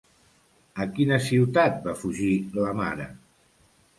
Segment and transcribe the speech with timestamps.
[0.85, 2.31] A quina ciutat va fugir
[2.63, 3.09] la mare?